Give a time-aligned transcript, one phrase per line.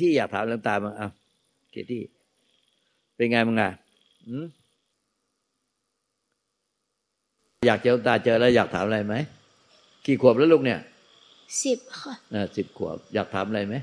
[0.00, 1.08] ที่อยากถามหลวงตาบ้างอะ
[1.70, 2.02] เคที่
[3.16, 3.70] เป็นไงมึงอะ
[7.66, 9.14] อยากเจอหลวงตาเจอแล้วอยากถามอะไรไหม
[10.06, 10.80] กี่ขวบแล้วลูกเนี่ย
[11.62, 13.76] สิบค่ะอ่าสิบขวบ อยากถามอะไรไหม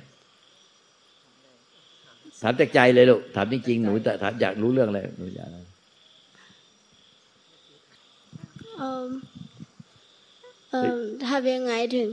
[2.41, 5.57] ถามจากใจเลยลูกถามจริงๆหนูแต่ถามอยากรู้เรื่องอะไรหนูอยากอะไร
[11.27, 12.09] ทำยังไงถึง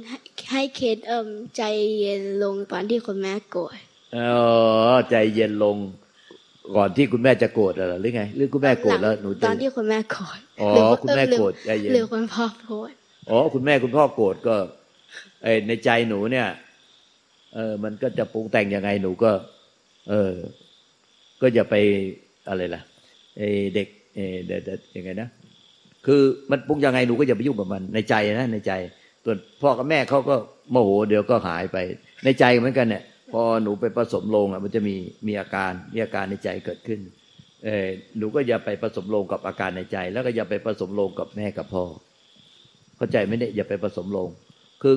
[0.50, 0.98] ให้เคส
[1.56, 1.62] ใจ
[1.98, 3.76] เย็นลงตอนที่คุณแม่โกรธ
[4.16, 4.26] อ๋
[4.92, 5.76] อใจเย็นลง
[6.76, 10.70] ก่อนที่คุณแม่จะโกรธอะไรหรือไง หรือคุณแม่โกรธแล้วหนูตอนที่คุณแม่โกรธอ๋อ
[11.02, 12.90] คุณแม่โกรธใจเย็นหรือคุณพ่อโกรธ
[13.30, 14.56] อ๋อคุณแม่คุณพ่อโกรธก็
[15.42, 16.48] ไอในใจหนูเนี่ย
[17.54, 19.30] เออ มันก็จะปรุงแต่งยังไงหนูก็
[20.10, 20.32] เออ
[21.40, 21.74] ก็อย่าไป
[22.48, 22.82] อะไรล่ะ
[23.36, 23.42] ไอ
[23.74, 25.28] เด็ก เอเด็กยังไงนะ
[26.06, 28.72] คือมันปรุงยังไงหนูก็อย่าไปยุ่งกับมัน ในใจนะในใจ
[29.24, 30.34] ส่วนพ่อกับแม่เขาก็
[30.70, 31.76] โมโหเดี๋ยวก็หายไป
[32.24, 37.00] ในใจเหมือนกันเนี่ยพอหนูไปผสมลงอะมันจะมีมีอาการมีอาการในใจเกิดขึ้น
[37.64, 37.86] เออ
[38.18, 41.84] หนูก็อย่าไปผสมลงกับอาการในใจ แล้วก็อย่าไปผสมลงกับแม่กับพ่อ
[42.96, 44.28] เข้าใจไหมเนี่ยอย่าไปผสมลง
[44.82, 44.94] คือ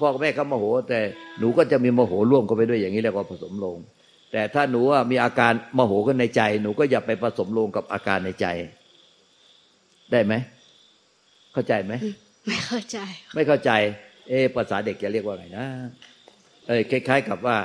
[0.00, 1.00] พ่อกับแม่เขาโมโห แต่
[1.38, 3.76] หนูก็จะมีโมโหร่วมกันไปด้วยอย่างนี้เรียกว่าผสมลง
[4.32, 8.46] แต่ถ้าหนูว่ามีอาการโมโหกันในใจ หนูก็อย่าไปผสมลงกับอาการในใจ
[10.12, 10.34] ได้ไหม
[11.52, 11.92] เข้าใจไหม
[12.46, 12.98] ไม่เข้าใจ
[13.34, 13.70] ไม่เข้าใจ
[14.28, 15.66] เอภาษาเด็กจะเรียกว่าไงนะ
[16.68, 17.56] เออคล้ายๆ กับว่า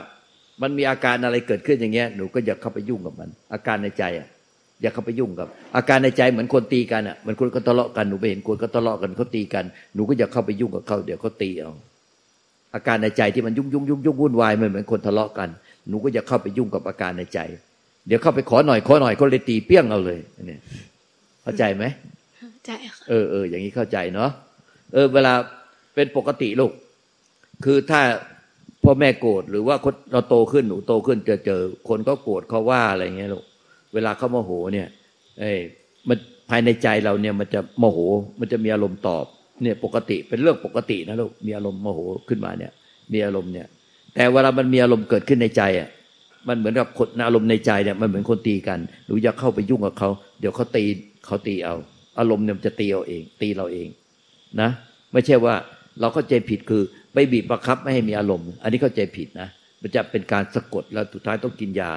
[0.62, 4.28] มันมีอาการอะไรเกิดขึ้นอย่างเงี้ย หนูก็อย่าเข้าไปยุ่งกับมัน อาการในใจอะ
[4.82, 11.72] อย่าเข้าไปยุ่งกับ อาการในใจเหมือนคนตีกันอะ เหมือนคนก็ทะเลาะกัน หนูไปเห็นคนก็ทะเลาะกันเขาตีกัน หนูก็อย่าเข้าไปยุ่งกับเขาเดี๋ยวเขาตีเอา
[12.76, 15.50] อาการในใจที่มันยุ่งยุ่งยุ่งยุ่งวุ่นวายมันเหมือนคนทะเลาะกัน
[15.90, 17.40] หนูก็อย่าเข้าไปยุ่งกับอาการในใจ
[18.08, 20.60] เดี๋ยวเข้าไปขอหน่อยขอหน่อยเขาเลยตีเปี้ยงเอาเลยเนี่ย
[21.44, 21.84] เข้าใจไหม
[22.66, 22.72] ใจ
[23.10, 24.32] เออเอออย่างนี้เข้าใจเนาะ
[24.94, 25.34] เออ เวลา
[25.96, 26.72] เป็นปกติลูก
[27.66, 28.02] คือถ้า
[28.84, 29.76] พ่อแม่โกรธหรือว่า
[30.12, 33.46] เราโตขึ้นหนูโตขึ้นเจอเจอ คนก็โกรธเขาว่าอะไรเงี้ยลูก
[33.94, 34.88] เวลาเขาโมโหเนี่ย
[35.40, 35.52] เอ้
[36.08, 36.18] มัน
[36.50, 38.00] ภายในใจเราเนี่ยมันจะโมโห
[38.40, 39.26] มันจะมีอารมณ์ตอบ
[39.64, 42.00] เนี่ยปกติเป็นเรื่องปกตินะลูกมีอารมณ์โมโห
[42.30, 42.72] ขึ้นมาเนี่ย
[43.14, 43.68] มีอารมณ์เนี่ย
[44.16, 45.90] แต่เวลามันมีอารมณ์เกิดขึ้นในใจอะ
[46.48, 50.10] มันเหมือนกับคนอารมณ์ในใจเนี่ยมันเหมือนคนตีกันหนูอยากเข้าไปยุ่งกับเขา
[50.40, 50.84] เดี๋ยวเขาตี
[51.26, 51.76] เขาตีเอา
[52.20, 53.88] อารมณ์เนี่ยจะตีเราเอง ตีเราเอง
[54.62, 54.70] นะ
[55.14, 55.56] ไม่ใช่ว่า
[56.00, 59.50] เราเข้าใจผิดคือไปบีบบังคับไม่ให้มีอารมณ์ อันนี้เข้าใจผิดนะ
[59.82, 61.92] มันจะเป็นการสะกดแล้วสุดท้ายต้องกินยา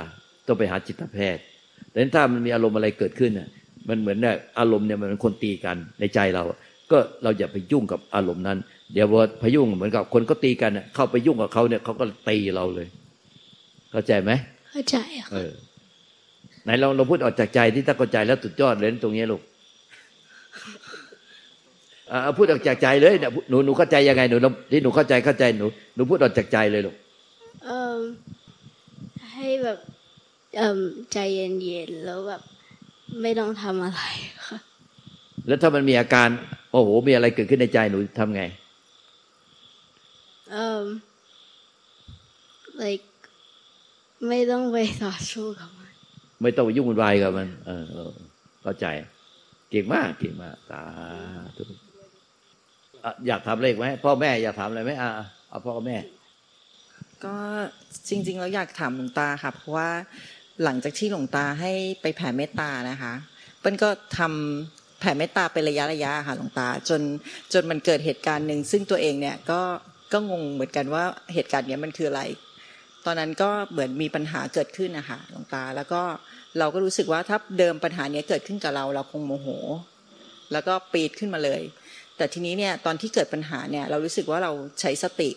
[0.47, 1.43] ต้องไปหาจิตแพทย์
[1.91, 3.49] แต่ถ้ามันมีอารมณ์อะไรเกิดขึ้นน่ะ
[3.89, 6.43] มันเหมือนเนี่ยอารมณ์เนี่ยมันเป็นคนตีกันในใจเรา
[6.91, 8.59] ก็เราอย่าไปยุ่งกับอารมณ์นั้น
[8.93, 12.87] เดี๋ยวพอพยุ่งเหมือนกับคนก็ตีกันเข้าไปยุ่งกับเขาเนี่ยเขาก็ตีเราเลย
[13.93, 14.31] เข้าใจไหม
[14.73, 15.53] เข้าใจค่ะ
[16.65, 19.43] ไหนเราเราพูดออกจากใจที่ถ้าเข้าใจแล้วสุดยอดเลยตรงนี้ลูก
[22.37, 24.37] พูดออกจากใจเลยเนี่ยหนูหนูเข้าใจยังไงหนู
[24.71, 26.97] ที่หนูเข้าใจเข้าใจหนูหนูพูดออกจากใจเลยลูก
[27.65, 27.97] เออ
[29.33, 29.79] ให้แบบ
[30.59, 30.81] เอ่อ
[31.13, 32.43] ใจเย็นๆแล้วแบบ
[33.23, 34.03] ไม่ต้องทำอะไร
[34.47, 34.59] ค่ะ
[35.47, 36.29] แล้วถ้ามันมีอาการ
[36.73, 38.43] โอ้โหมีอะไรเกิดขึ้นในใจหนูทำไง
[40.53, 40.83] เอ่อ
[42.83, 43.07] like
[44.29, 45.93] ไม่ต้องไปต่อสู้กับมัน
[46.43, 47.71] ไม่ต้องไปยุ่งวุ่นวายกับมัน เอ
[48.09, 48.11] อ
[48.63, 48.87] เข้าใจ
[49.71, 50.81] เก่งมาก เก่งมากสา
[51.57, 51.63] ธุ
[53.27, 55.11] อยากถามอะไรไหมพ่อแม่อยากถามอะไรไหมอ่า
[55.51, 55.97] เอาพ่อแม่
[57.25, 57.37] ก็
[58.09, 59.91] จริง ๆ แล้วอยากถามหลวงตาค่ะเพราะว่า
[60.65, 61.73] หลังจากที่หลวงตาให้
[62.03, 63.13] ไปแผ่เมตตานะคะ
[63.61, 67.01] เปิ้ลก็ทำแผ่เมตตาเป็นระยะระยะค่ะหลวงตา จน
[67.53, 69.61] จนมันเกิดเหตุการณ์หนึ่งซึ่งตัวเองเนี่ยก็
[70.13, 72.23] ก็งงเหมือนกันว่าเหตุการณ์นี้มันคืออะไร
[73.05, 76.03] ตอนนั้นก็เหมือนมีปัญหาเกิดขึ้นนะคะหลวงตา แล้วก็
[76.59, 79.49] เราก็รู้สึกว่าถ้าเดิมปัญหานี้เกิดขึ้นกับเรา เราคงโมโห
[80.53, 81.63] แล้วก็ปีดขึ้นมาเลย
[82.17, 85.31] แต่ทีนี้เนี่ยตอนที่เกิดปัญหาเนี่ยเรารู้สึกว่าเราใช้สติ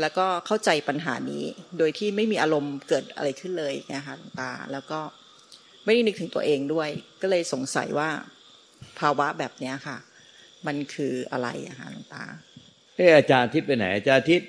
[0.00, 1.44] แล้วก็เข้าใจปัญหานี้
[1.78, 5.00] โดยที่ไม่มีอารมณ์เกิดอะไรขึ้นเลยนะคะตาแล้วก็
[5.84, 6.88] ไม่ได้นึกถึงตัวเองด้วย
[7.22, 8.10] ก็เลยสงสัยว่า
[8.98, 9.96] ภาวะแบบนี้ค่ะ
[10.66, 12.24] มันคืออะไรอะคะหลวงตา
[12.96, 14.40] เอออาจารย์ทิศไปไหน อาจารย์ทิศ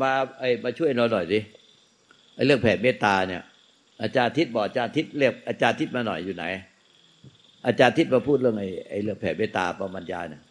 [0.00, 1.40] มาไอมาช่วยเราหน่อยดิ
[2.34, 3.42] ไอเรื่องแผ่เมตตาเนี่ย
[4.02, 6.44] อาจารย์ทิศบอกอาจารย์ทิศเรียกอาจารย์ทิศมาหน่อยอยู่ไหน
[7.66, 10.42] อาจารย์ทิศมาพูดเรื่องไอไอเรื่องแผ่เมตตาปรมัญญาเนี่ย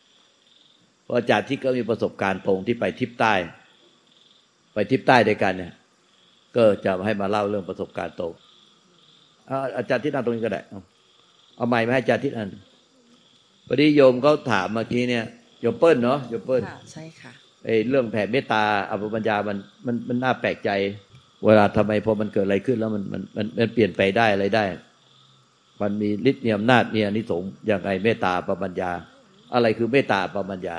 [1.10, 3.34] ราะอาจารย์ที่ก็มีประสบการณ์ตรงที่ไปทิพใต้
[4.74, 5.74] ไปทิพใต้ด้วยกันเนี่ย
[6.56, 8.34] ก็จะให้มาเล่าเรื่องประสบการณ์ตรง
[9.78, 10.62] อาจารย์ที่นั่งตรงนี้ก็ได้
[11.56, 12.50] เอาไม้มาให้อาจารย์ที่นั่น
[13.68, 15.26] พอดีโยมเขาถามเมื่อกี้เนี่ย
[15.62, 16.62] โยมเปิ้ลเนาะโยมเปิ้ล
[16.92, 17.32] ใช่ค่ะ
[17.66, 20.70] ไอ้เรื่องแผ่เมตตาอภปัญญามันมันมันน่าแปลกใจ
[21.46, 24.64] เวลาทำไมพอมันเกิดอะไรขึ้นแล้วมันมันมันมันเปลี่ยนไปได้อะไรได้
[25.82, 28.92] มันมีฤทธิ์มีอำนาจมีอนิสงส์อย่างไรเมตตาปปัญญา
[29.54, 30.78] อะไรคือเมตตาปปัญญา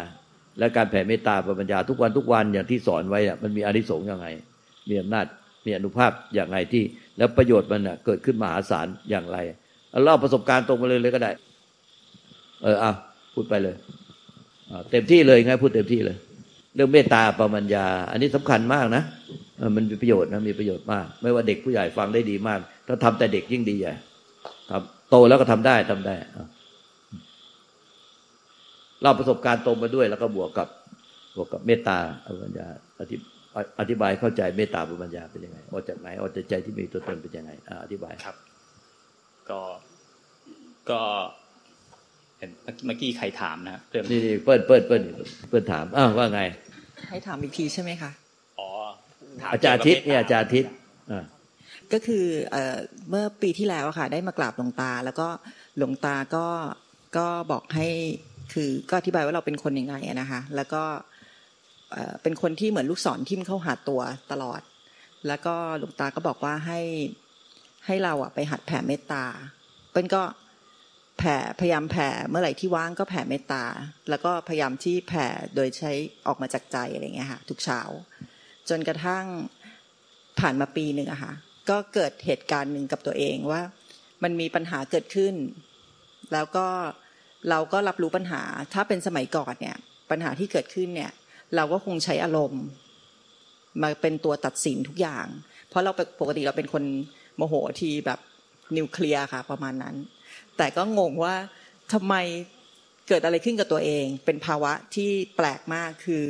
[0.59, 4.27] และการแผ่เมตตาปัญญาทุกวันทุกวันอย่างที่สอนไว้มันมีอนิสงส์ยังไง
[4.91, 5.27] มีอำนาจ
[5.67, 6.85] มีอนุภาพอย่างไรที่
[7.19, 9.39] แล้วประโยชน์มันเกิดขึ้นมหาศาลอย่างไร
[10.05, 11.31] เล่าประสบการณ์ตรงมาเลยเลยก็ได้
[12.63, 12.93] เออเอา
[13.35, 13.75] พูดไปเลย
[14.91, 16.17] เต็มที่เลยไงพูดเต็มที่เลย
[16.75, 19.03] เรื่องเมตตาปรัญญา อันนี้สำคัญมากนะ
[19.77, 23.95] มันมีประโยชน์นะมีประโยชน์มาก ไม่ว่าเด็กผู้ใหญ่ฟังได้ดีมาก ถ้าทำแต่เด็กยิ่งดีใหญ่
[24.71, 26.15] ทำโตแล้วก็ทำได้ทำได้
[29.03, 30.69] เล่าประสบการณ์ตรงมาด้วย แล้วก็บวกกับ
[31.37, 31.99] บวกกับเมตตา
[32.43, 32.69] ปัญญา
[32.99, 33.17] อธิ
[33.81, 37.51] อธิบายเข้าใจเมตตาปัญญาเป็นยังไงออกจากไหนออกจากใจที่มีตัวตนเป็นยังไง
[37.85, 38.37] อธิบายครับ
[39.51, 39.61] ก็
[40.91, 41.01] ก็
[42.39, 42.51] เห็น
[42.87, 45.03] เมื่อกี้ใครถามนะเรื่องนี่เปิ้ลเปิ้ลเปิ้ล
[45.49, 46.43] เปิ้ลถามอ้าวว่าไง
[47.09, 48.11] ให้ถามอีกทีใช่ไหมคะ
[48.59, 48.69] อ๋อ
[49.53, 50.65] อาจารย์ทิศเนี่ยอาจารย์ทิศ
[51.93, 52.25] ก็คือ
[53.11, 55.29] เมื่อปีที่แล้วค่ะ ได้มากราบหลวงตา แล้วก็
[55.79, 56.47] หลวงตาก็
[57.17, 57.89] ก็บอกให้
[58.53, 60.83] คือก็อธิบายว่าเราเป็นคนยังไงนะคะ แล้วก็
[62.23, 64.01] เป็นคนที่เหมือนลูกศรทิ่มเข้าหาตัว
[64.33, 64.61] ตลอด
[65.27, 66.81] แล้วก็หลวงตาก็บอกว่าให้
[67.87, 69.25] ให้เราอะไปหัดแผ่เมตตา
[69.91, 70.23] เปิ้ลก็
[71.19, 73.65] แผ่พยายามแผ่เมื่อไหร่ที่ว่างก็แผ่เมตตา
[74.09, 75.93] แล้วก็พยายามที่แผ่โดยใช้
[76.27, 77.81] ออกมาจากใจอะไรเงี้ยค่ะ ทุกเช้า
[78.69, 79.25] จนกระทั่ง
[80.41, 81.33] ผ่านมาปีหนึ่งอะค่ะ
[81.71, 83.61] ก็เกิดเหตุการณ์หนึ่งกับตัวเองว่า
[84.23, 85.35] มันมีปัญหาเกิดขึ้น
[86.33, 86.67] แล้วก็
[87.49, 88.43] เราก็รับรู้ปัญหา
[88.75, 89.77] ถ้าเป็นสมัยก่อนเนี่ย
[90.11, 91.13] ปัญหาที่เกิดขึ้นเนี่ย
[91.57, 92.65] เราก็คงใช้อารมณ์
[93.83, 95.27] มาเป็นตัวตัดสินทุกอย่าง
[95.69, 96.85] เพราะเราปกติเราเป็นคน
[97.37, 98.19] โมโหทีแบบ
[98.77, 99.97] นิวเคลียร์ค่ะ ประมาณนั้น
[100.57, 101.35] แต่ก็งงว่า
[101.93, 102.15] ทำไม
[103.09, 106.25] เกิดอะไรขึ้นกับตัวเอง เป็นภาวะที่แปลกมากคือ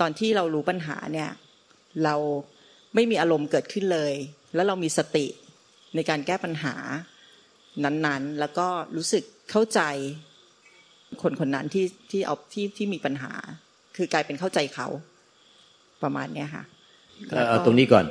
[0.00, 1.30] ตอนที่เรารู้ปัญหาเนี่ย
[2.04, 2.14] เรา
[2.94, 4.14] ไม่มีอารมณ์เกิดขึ้นเลย
[4.54, 5.26] แล้วเรามีสติ
[5.94, 6.74] ในการแก้ปัญหา
[7.84, 9.80] นั้นๆ แล้วก็รู้สึกเข้าใจ
[11.22, 13.32] คนคนนั้นที่ที่เอาที่ที่มีปัญหา
[13.96, 14.88] คือกลายเป็นเข้าใจเขา
[16.02, 16.64] ประมาณเนี้ยค่ะ
[17.48, 18.04] เอาตรงนี้ก่อน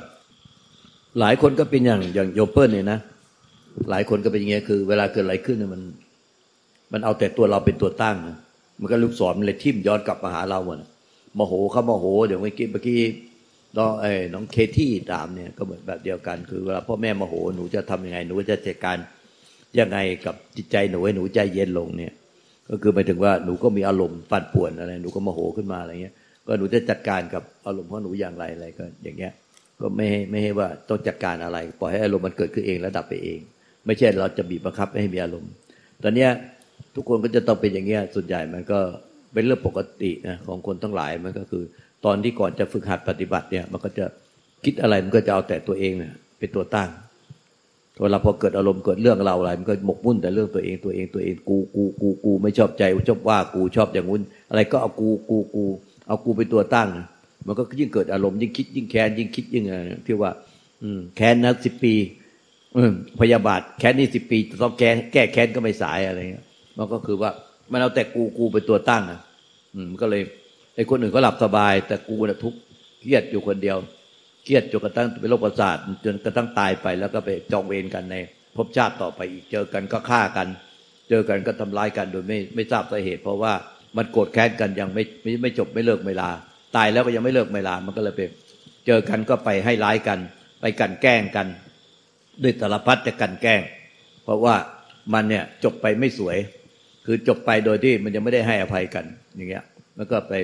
[1.20, 2.98] หลายคนก็เป็นอย่างอย่างโยมเปิ้ลเนี่ยนะ
[3.90, 5.82] หลายคนก็เป็นอย่างเงี้ยคือ เวลาเกิดอะไรขึ้นเนี่ยมัน
[6.92, 8.16] มันเอาแต่ตัวเราเป็นตัวตั้ง
[8.80, 10.78] มันก็ลูกศรมันเลยทิ่มย้อนกลับมาหาเราหมด
[11.34, 13.00] โมโหเขาโมโห เดี๋ยวเมื่อกี้เมื่อกี้
[13.76, 18.96] น้องไอ้น้องเคที่ตามเนี่ยก็เหมือนแบบเดียวกัน คือเวลาพ่อแม่โมโหหนูจะทำยังไง หนูจะจัดการ
[19.78, 22.12] ยังไงกับจิตใจหนูให้หนูใจเย็นลงเนี่ย
[22.70, 26.14] ก็คือหมายถึงว่าหนูก็มีอารมณ์ปั่นป่วนอะไรหนูก็โมโหขึ้นมาอะไรเงี้ย
[26.46, 29.32] ก็หนูจะจัดการกับอารมณ์ของหนูอย่างไรอะไรก็อย่างเงี้ย
[29.80, 33.40] ก็ไม่ให้ไม่ให้ว่าต้องจัดการอะไร ปล่อยให้อารมณ์มันเกิดขึ้นเองแล้วดับไปเอง
[33.86, 35.50] ไม่ใช่เราจะบีบบังคับไม่ให้มีอารมณ์
[36.02, 36.30] ตอนเนี้ย
[36.94, 38.78] ทุกคนก็จะต้องเป็นอย่างเงี้ยส่วนใหญ่มันก็
[39.32, 41.64] เป็นเรื่องปกตินะของคนทั้งหลายมันก็คือ
[42.04, 44.04] ตอนที่ก่อนจะฝึกหัดปฏิบัติเนี่ย มันก็จะ
[44.64, 46.90] คิดอะไรมันก็จะเอาแต่ตัวเองเนี่ยเป็นตัวตั้ง
[48.02, 55.64] เวลาพอเกิดอารมณ์เกิดเรื่องเราอะไร มันก็หมกมุ่นแต่เรื่องตัวเองตัวเองตัวเองกูกูกูกูไม่ชอบใจชอบว่ากูชอบอย่างงู้น อะไรก็เอากูกูกู
[56.06, 56.88] เอากูเป็นตัวตั้ง
[57.46, 60.30] มันก็ยิ่งเกิดอารมณ์ยิ่งคิดยิ่งแค้นยิ่งคิดยิ่งอะไรที่ว่า
[60.82, 61.94] อืมแค้นนะสิบปี
[63.20, 66.44] พยาบาทแค้นนี่สิบปีต้องแก้แก้แค้นก็ไม่สายอะไรเงี้ย
[66.76, 67.30] มันก็คือว่า
[67.72, 69.20] มันเอาแต่กูกูเป็นตัวตั้งอะ
[69.74, 70.22] อืมก็เลย
[70.74, 72.58] ไอ้คนอื่นก็หลับสบาย แต่กูน่ะทุกข์
[73.00, 73.76] เครียดอยู่คนเดียว
[74.48, 78.16] เครียดจนกระทั่งเป็นโรคประสาทจนกระทั่งตายไป แล้วก็ไปจองเวรกันใน
[78.56, 80.48] ภพชาติต่อไปอีกเจอกันก็ฆ่ากัน
[81.08, 83.52] เจอกันก็ทำร้ายกันโดยไม่ไม่ทราบสาเหตุ เพราะว่า
[83.96, 86.30] มันโกรธแค้นกันยังไม่ไม่ไม่จบไม่เลิกไม่ลา
[86.76, 88.22] ตายแล้วก็ยังไม่เลิกไม่ลามันก็เลยไป
[88.86, 90.18] เจอกันก็ไปให้ร้ายกัน
[90.60, 91.46] ไปกันแกล้งกัน
[92.42, 93.60] ด้วยสารพัดจะกันแกล้ง
[94.24, 94.54] เพราะว่า
[95.12, 96.38] มันเนี่ยจบไปไม่สวย
[97.06, 99.04] คือจบไปโดยที่มันยังไม่ได้ให้อภัยกัน
[99.36, 99.64] อย่างเงี้ย
[99.96, 100.34] มันก็ไป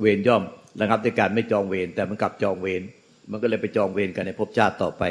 [0.00, 0.42] เวรย่อม
[0.80, 2.82] นะครับในการไม่จองเวรแต่มันกลับจองเวร
[3.32, 5.02] มันก็เลยไปจองเวรกันในภพชาติต่อไป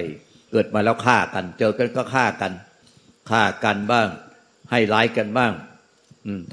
[0.51, 2.54] เกิดมาแล้วฆ่ากัน เจอกันก็ฆ่ากัน
[3.32, 4.08] ฆ่ากันบ้าง
[4.72, 5.51] ให้ร้ายกันบ้าง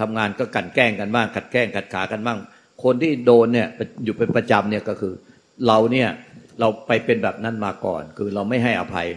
[0.01, 2.39] ทำงานก็กันแกล้งกันบ้าง ขัดแกล้งขัดขากันบ้าง
[2.85, 3.69] คนที่โดนเนี่ย
[4.05, 5.15] อยู่เป็นประจำเนี่ยก็คือ
[5.67, 6.09] เราเนี่ย
[6.61, 9.09] เราไปเป็นแบบนั้นมาก่อน คือเราไม่ให้อภัย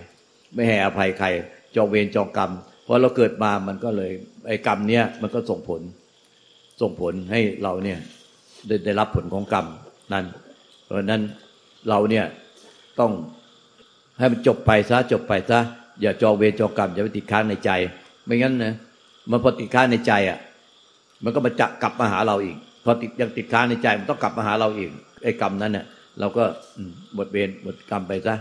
[0.56, 1.28] ไม่ให้อภัยใคร
[1.76, 2.52] จองเวรจองกรรม
[2.84, 4.12] เพราะเราเกิดมามันก็เลย
[4.48, 5.82] ไอ้กรรมเนี่ยมันก็ส่งผล
[6.82, 8.00] ส่งผลให้เราเนี่ย
[8.68, 9.66] ได้ได้รับผลของกรรม
[10.14, 10.26] นั้น
[10.86, 11.22] เพราะนั้น
[11.90, 12.26] เราเนี่ย
[13.00, 13.12] ต้อง
[14.20, 15.60] ให้มันจบไปซะจบไปซะ
[16.02, 17.72] อย่าจองเวรจองกรรมอย่าไปติดค้างในใจ
[18.26, 18.74] ไม่งั้นนะ
[19.30, 20.40] มันพอติดค้างในใจอะ
[21.24, 24.90] มันก็มาจะกลับมาหาเราอีก พอติดยังติดค้างในใจ มันต้องกลับมาหาเราอีก
[25.24, 25.86] ไอ้กรรมนั้นเนี่ย
[26.20, 26.44] เราก็
[27.16, 28.36] หมดเวรหมดกรรมไปซะ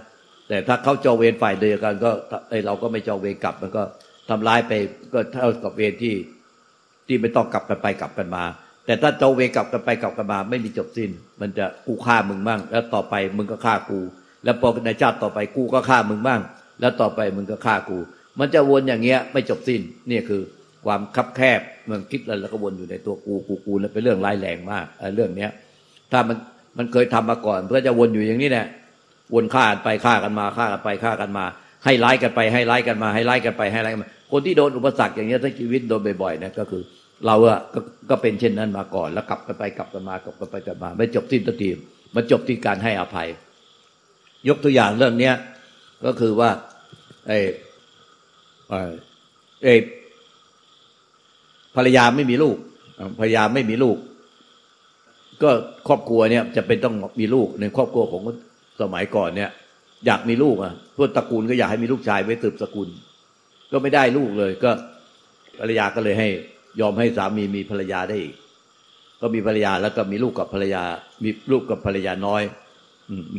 [0.49, 2.11] แต่ถ้าเขาจองเวรฝ่ายเดียวกัน ก็
[2.51, 3.83] ไอ้เราก็ไม่จองเวรกลับมันก็
[4.29, 4.73] ทำร้ายไป
[5.15, 6.15] ก็เท่ากับเวรที่
[7.07, 8.45] ที่ไม่ต้องกลับกันไปกลับกันมา
[8.91, 14.01] แต่ถ้าเจ้าเวกลับกันไปกลับกันมาไม่มีจบสิ้น มันจะกูฆ่ามึงบ้าง แล้วต่อไปมึงก็ฆ่ากู
[14.45, 16.41] แล้วพอในชาติต่อไปกูก็ฆ่ามึงบ้าง
[16.81, 17.99] แล้วต่อไปมึงก็ฆ่ากู
[18.39, 19.81] มันจะวนอย่างเงี้ยไม่จบสิ้น
[20.11, 20.43] นี่คือ
[20.87, 25.51] ความคับแคบมืองคิดแล้วก็วนอยู่ในตัวกูกูกูแล้วเป็นเรื่องร้ายแรงมากเรื่องเนี้ย
[26.13, 26.37] ถ้ามัน
[26.79, 28.67] มันเคยทำมาก่อนเพื่อจะวนอยู่อย่างนี้แหละ
[29.35, 31.45] วนฆ่ากันไปฆ่ากันมาฆ่ากันไปฆ่ากันมา
[31.85, 36.83] ให้ร้ายกันไปให้ร้ายกันมาให้ร้ายกันไปให้ร้ายกันมาคนที่โดนอุปสรรคอย่างเงี้ยทั้งชีวิตโดนบ่อยๆนะก็คือ
[37.27, 41.71] เราอะก็ก็เป็นเช่นนั้นมาก่อน แล้วกลับกันไปกลับกันมากลับกันไปกลับมา ไม่จบสิ้นที
[42.15, 43.29] มันจบที่การให้อภัย
[44.49, 45.35] ยกตัวอย่างเรื่องเนี้ย
[46.07, 46.51] ก็คือว่า
[47.27, 47.39] ไอ้
[49.65, 49.75] ไอ้
[51.77, 52.57] ภรรยาไม่มีลูก
[53.19, 53.97] ภรรยาไม่มีลูก
[55.43, 55.51] ก็
[55.89, 58.23] ครอบครัวเนี่ยจะเป็นต้องมีลูกในครอบครัวของ
[58.81, 59.51] สมัยก่อนเนี่ย
[60.07, 62.89] อยากมีลูกอะพวกตระกูลก็อยากให้มีลูกชายไว้สืบสกุล
[63.73, 64.71] ก็ไม่ได้ลูกเลย ก็
[65.59, 66.29] ภรรยาก็เลยให้
[66.81, 68.35] ยอมให้สามีมีภรรยาได้อีก
[69.21, 70.83] ก็มีภรรยาแล้วก็มีลูกกับภรรยา
[71.23, 72.43] มีลูกกับภรรยาน้อย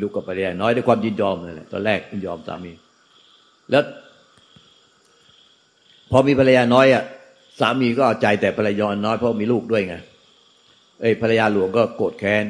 [0.02, 2.72] ลูกกับภรรยาน้อยด้วยความยินยอมเลยแหละตอนแรกยินยอมสามี
[3.72, 3.84] แล้ว
[6.12, 7.04] พอมีภรรยาน้อยอะ
[7.60, 9.96] สามีก็เอาใจแต่ภรรยาน้อยเพราะมีลูกด้วยไง
[11.02, 12.44] เอ้ภรรยาหลวงก็โกรธแค้น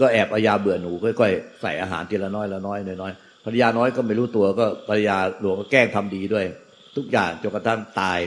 [0.00, 3.12] ก็แอบอายาเบื่อหนูค่อยๆใส่อาหารทีละน้อยละน้อยน้อย
[3.44, 6.44] ภรรยาน้อยก็ไม่รู้ตัวก็ภรรยาหลวงก็แกล้งทำดีด้วย
[6.96, 8.18] ทุกอย่างจนกระทั่งตาย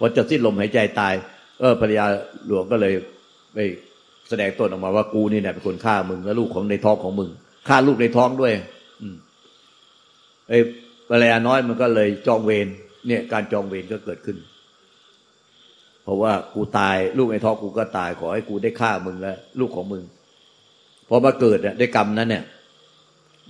[0.00, 1.14] พอจะสิ้นลมหายใจตาย
[1.60, 2.04] เออภรรยา
[2.46, 2.92] หลวงก็เลย
[3.54, 3.58] ไป
[4.28, 7.30] แสดงตนออกมาว่ากูนี่เนี่ยเป็นคนฆ่ามึงและลูกของในท้องของมึง
[7.68, 8.52] ฆ่าลูกในท้องด้วย
[9.00, 9.16] อืม
[10.48, 10.58] ไอ้
[11.10, 12.66] ภรรยาน้อยมันก็เลยจองเวร
[13.06, 14.36] เนี่ย การจองเวรก็เกิดขึ้น
[16.04, 20.02] เพราะว่ากูตาย ลูกในท้องกูก็ตายขอให้กูได้ฆ่ามึงและลูกของมึง
[21.08, 22.44] พอมาเกิดเนี่ยได้กรรมนั้นเนี่ย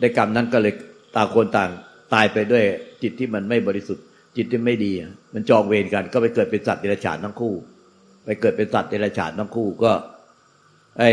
[0.00, 0.72] ได้กรรมนั้นก็เลย
[1.16, 1.70] ต่างคนต่าง
[2.14, 2.64] ตายไปด้วย
[3.02, 4.04] จิตที่มันไม่บริสุทธิ์
[4.36, 4.92] จิตที่ไม่ดี
[5.34, 7.54] มันจองเวรกัน ก็ไปเกิดเป็นสัตว์เดรัจฉานทั้งคู่
[8.24, 9.92] ไปเกิดเป็นสัตว์เดรัจฉานทั้งคู่ก็
[10.98, 11.04] ไอ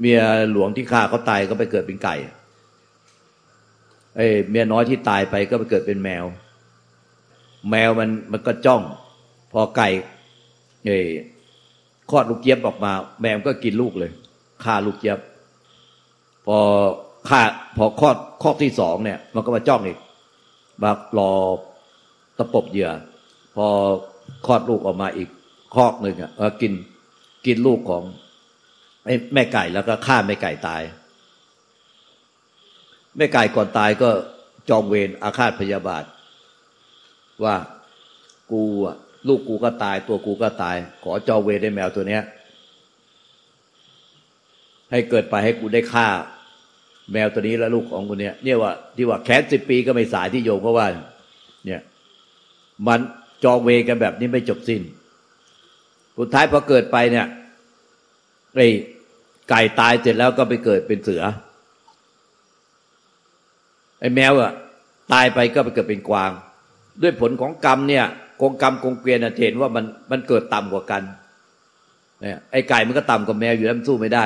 [0.00, 0.20] เมีย
[0.52, 2.16] หลวงที่ฆ่าเขาตายก็ไปเกิดเป็นไก่
[4.16, 4.20] ไอ
[4.50, 6.24] เมียน้อยที่ตายไปก็ไปเกิดเป็นแมว
[7.70, 8.82] แมวมันมันก็จ้อง
[9.52, 9.88] พอไก่
[10.86, 10.98] เอ้
[12.10, 12.92] คลอดลูกเจี๊ยบออกมา
[13.22, 14.10] แมวก็กินลูกเลย
[14.64, 15.18] ฆ่าลูกเจี๊ยบ
[16.46, 16.58] พอ
[17.28, 17.40] ฆ่า
[17.76, 19.98] พอคลอดคลอดที่สองเนี่ย มันก็มาจ้องอีก
[20.82, 21.32] มารอ
[22.38, 22.90] ตะปบเหยื่อ
[23.56, 23.66] พอ
[24.46, 25.28] คลอดลูกออกมาอีก
[25.74, 26.72] คอกหนึ่งอะกิน
[27.46, 28.02] กินลูกของ
[29.34, 30.82] แม่ไก่แล้วก็ฆ่าแม่ไก่ตาย
[33.16, 34.10] แม่ไก่ก่อนตายก็
[34.70, 36.04] จองเวรอาฆาตพยาบาท
[37.44, 37.56] ว่า
[38.50, 38.62] กู
[39.28, 42.22] ลูกกูก็ตาย ตัวกูก็ตาย ขอจองเวรได้แมวตัวเนี้ย
[44.90, 46.08] ให้เกิดไปให้กูได้ฆ่า
[47.12, 50.86] แมวตัวนี้แล้วลูกของกูเนี้ยเนี่ยว่าที่ว่าแค้นสิบปีก็ไม่สายที่โยมเพราะว่า
[51.66, 51.80] เนี่ย
[52.86, 53.00] มัน
[53.44, 54.82] จองเวกันแบบนี้ไม่จบสิน้น
[56.18, 57.26] สุดท้ายพอเกิดไปเนี่ย
[58.56, 58.68] ไอ้
[59.50, 61.22] ไก่ตายเสร็จแล้วก็ไปเกิดเป็นเสือ
[64.00, 64.52] ไอ้แมวอะ
[65.12, 66.30] ตายไปก็ไปเกิดเป็นกวาง
[67.02, 68.04] ด้วยผลของกรรมเนี่ย
[68.40, 71.02] กงกรรมกงเกวียนเห็นว่ามันมันเกิดต่ำกว่ากัน
[72.22, 74.24] เนี่ยไอ้ไก่มันก็ต่ำกว่าแมวอยู่แล้วมันสู้ไม่ได้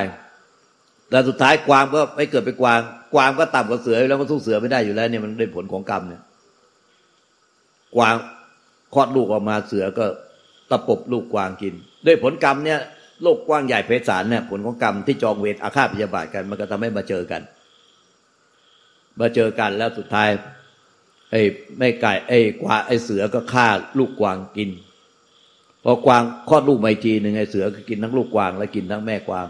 [1.10, 2.80] แต่สุดท้ายกวางก็ไม่เกิดเป็นกวาง
[3.14, 6.22] กวางก็ต่ำกว่าเสือแล้วมันสู้เสือไม่ได้อยู่แล้วเนี่ยมันได้ผลของกรรมเนี่ย
[7.96, 8.14] กวาง
[8.95, 10.07] คลอดลูกออกมาเสือก็
[10.71, 11.75] ตะปบลูกกวางกิน
[12.07, 12.80] ด้วยผลกรรมเนี่ย
[13.23, 17.42] โลกกว้างใหญ่เพศสารเนี่ยผลของกรรมที่จองเวรอาฆาตพยาบาทกัน มันก็ทำให้มาเจอกัน
[19.21, 20.28] มาเจอกันแล้วสุดท้าย
[21.30, 21.42] ไอ้
[21.78, 23.66] แม่ไก่ไอ้กวาไอ้เสือก็ฆ่า
[23.99, 24.71] ลูกกวางกิน
[25.85, 29.47] พอกวางคลอดลูกไม่ทีหนึ่งไอ้เสือก็กินทั้งลูกกวาง และกินทั้งแม่กวาง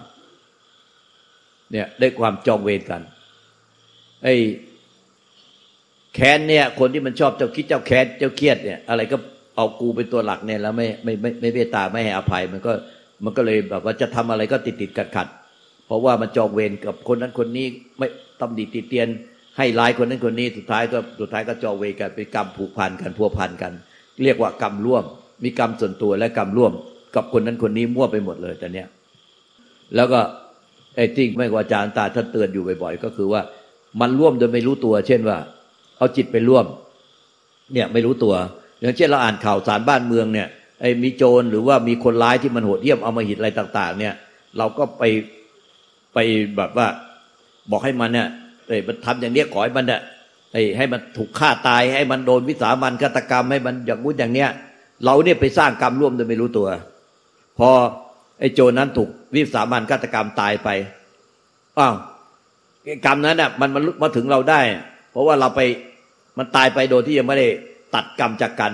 [1.73, 3.02] เนี่ยได้ความจองเวรกัน
[4.25, 4.35] ไอ้
[6.18, 9.16] แค้นเนี่ย คนที่มันชอบเจ้าคิดเจ้าแค้นเจ้าเครียดเนี่ย อะไรก็
[9.56, 12.72] เอากูเป็นตัวหลักเนี่ยแล้วไม่ไม่ไม่ไม่เมตตาไม่ให้อภัยมันก็
[13.25, 15.28] มันก็เลยแบบว่าจะทำอะไรก็ติดติดขัดขัด
[15.87, 17.66] เพราะว่ามันจองเวรกับคนนั้นคนนี้
[17.98, 18.06] ไม่
[18.40, 19.08] ตำหนิติเตียน
[19.58, 23.72] ให้ร้ายคนนั้นคนนี้สุดท้ายก็สุดท้ายก็จองเวรกันเป็นกรรมผูกพันกันพัวพันกัน
[24.22, 25.04] เรียกว่ากรรมร่วม
[25.44, 26.72] มีกรรมส่วนตัวและกรรมร่วม
[27.16, 28.88] กับคนนั้นคนนี้มั่วไปหมดเลยแต่เนี้ย
[29.96, 30.20] แล้วก็
[30.96, 33.40] ไอ้ที่ไม่ว่าอาจารย์ตาท่านเตือนอยู่บ่อยๆ ก็คือว่า
[34.00, 35.38] มันร่วมโดยไม่รู้ตัว เช่นว่า
[35.98, 36.66] เอาจิตไปร่วม
[37.72, 38.34] เนี่ยไม่รู้ตัว
[38.80, 40.48] อย่างเช่นเราอ่านข่าวสารบ้านเมืองเนี่ย
[40.80, 44.14] ไอ้มีโจรหรือว่ามีคนร้ายที่มันโหดเหี้ยมเอามาหิดอะไรต่าง ๆ เนี่ย
[44.58, 45.02] เราก็ไป
[46.14, 46.18] ไป
[46.56, 46.86] แบบว่า
[47.70, 48.28] บอกให้มันเนี่ย
[48.66, 50.00] ไอ้มันทำอย่างนี้ขอให้มันเนี่ย
[50.52, 54.50] ไอ้ให้มันถูกฆ่าตาย ให้มันโดนวิสามันฆาตกรรมให้มันอย่างงู้นอย่างเนี้ย
[55.04, 56.68] เราเนี่ยไปสร้างกรรมร่วมโดยไม่รู้ตัว
[57.58, 57.68] พอ
[58.40, 60.68] ไอ้โจรนั้นถูกวิสามันฆาตกรรมตายไป
[61.78, 61.94] อ้าว
[63.06, 64.60] กรรมนั้นน่ะมันมันมาถึงเราได้
[65.10, 65.60] เพราะว่าเราไป
[66.38, 67.49] มันตายไปโดยที่ยังไม่ได้
[67.95, 68.73] ตัดกรรมจากกัน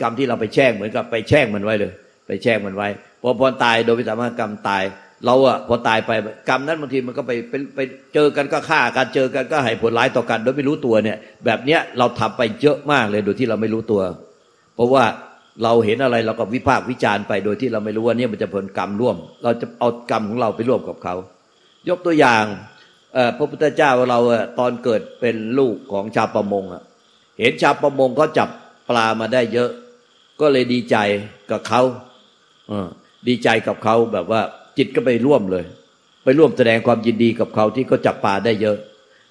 [0.00, 1.92] กรรมที่เราไปแช่งเหมือนกับไปแช่งมันไว้เลย
[2.26, 2.88] ไปแช่งมันไว้
[3.22, 4.82] พอพอตายโดยวิสามันกรรมตาย
[5.26, 6.10] เราอะพอตายไป
[6.48, 7.80] กรรมนั้นบางทีมันก็ไปไปไป
[8.14, 14.02] เจอกันก็ฆ่ากันเจอกันก็ให้ผลร้ายต่อกัน โดยไม่รู้ตัวเนี่ย แบบเนี้ยเราทำไปเยอะมากเลยโดยที่เราไม่รู้ตัว
[14.74, 15.04] เพราะว่า
[15.62, 21.14] เราเห็นอะไรเราก็วิพากษ์วิจารณ์ไปโดยที่เราไม่รู้ว่านี่มันจะผลกรรมร่วม เราจะเอากรรมของเราไปร่วมกับเขา
[21.88, 22.44] ยกตัวอย่าง
[23.38, 24.20] พระพุทธเจ้าเรา
[24.58, 26.82] ตอนเกิดเป็นลูกของชาวประมงอะ
[27.42, 28.48] เห็นชาวประมงเขาจับ
[28.90, 29.70] ปลามาได้เยอะ
[30.40, 30.96] ก็เลยดีใจ
[31.50, 31.82] กับเขา
[33.28, 34.40] ดีใจกับเขาแบบว่า
[34.78, 35.64] จิตก็ไปร่วมเลย
[36.24, 38.76] ไปร่วมแสดงความยินดีกับเขาที่เขาจับปลาได้เยอะ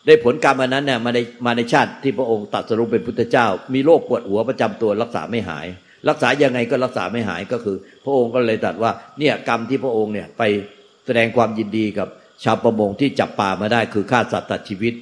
[0.06, 5.68] ได้ผลกรรมอันนั้นเนี่ยมาในมาในชาติที่พระองค์ตรัสรู้เป็นพุทธเจ้า มีโรคปวดหัวประจำตัวรักษาไม่หาย
[6.10, 10.44] รักษายังไงก็รักษาไม่หายก็คือ พระองค์ก็เลยตรัสว่าเนี่ยกรรมที่พระองค์เนี่ยไป
[11.06, 12.08] แสดงความยินดีกับ
[12.44, 14.94] ชาวประมงที่จับปลามาได้คือฆ่าสัตว์ตัดชีวิต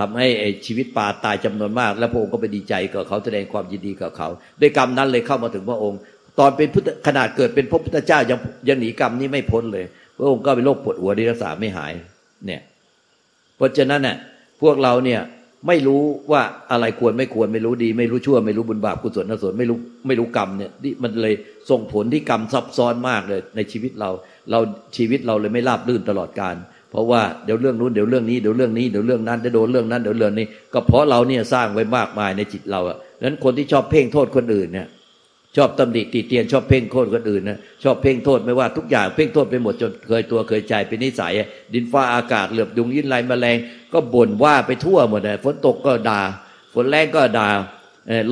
[0.00, 0.26] ทำให้
[0.66, 4.28] ชีวิตปลาตายจำนวนมาก แล้วพระองค์ก็ไปดีใจกับเขาแสดงความยินดีกับเขา
[4.60, 5.98] ด้วยกรรมนั้นเลยเข้ามาถึงพระองค์
[6.38, 8.38] ตอนเป็นพุทธขนาดเกิดเป็นพระพุทธเจ้ายัง
[8.68, 9.84] ยังหนีกรรมนี้ไม่พ้นเลย
[10.18, 11.92] พระองค์ก็เป็นโรคปวดหัวที่รักษาไม่หาย
[12.46, 12.60] เนี่ย
[13.56, 14.16] เพราะฉะนั้นเนี่ย
[14.62, 15.20] พวกเราเนี่ย
[15.68, 16.02] ไม่รู้
[16.32, 21.34] ว่าอะไรควรไม่ควรไม่รู้ดี ไม่รู้ชั่ว ไม่รู้บุญบาปกุศลอกุศลไม่รู้ไม่รู้กรรมเนี่ยนี่มันเลย
[21.70, 24.10] ส่งผลที่กรรมซับซ้อนมากเลยในชีวิตเรา
[24.50, 24.58] เรา
[24.96, 26.54] ชีวิตเราเลยไม่ราบรื่นตลอดการ
[26.90, 34.88] เพราะว่าเดี๋ยวเรื่องนู้นเดี๋ยวเรื่องนี้เดี๋ยวเรื่องนี้เดี๋ยวเรื่องนั้นเดี๋ยวโดนเรื่องนั้นเดี๋ยวเรื่องนี้ ก็เพราะเราเนี่ยสร้างไว้มากมายในจิตเราอะนั้นคนที่ชอบเพ่งโทษคนอื่นเนี่ย
[35.56, 41.32] ชอบตำหนิติเตียนชอบเพ่งโทษคนอื่นนะชอบเพ่งโทษไม่ว่าทุกอย่างเพ่งโทษไปหมดจนเคยตัวเคยใจเป็นนิสัย
[41.74, 43.56] ดินฟ้าอากาศเหลือบยุงยินไรแมลง
[43.92, 46.20] ก็บ่นว่าไปทั่วหมดเลยฝนตกก็ด่า
[46.74, 47.48] ฝนแรงก็ด่า